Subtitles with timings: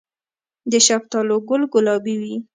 [0.71, 2.35] د شفتالو ګل ګلابي وي؟